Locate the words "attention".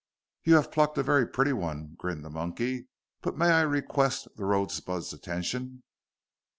5.13-5.83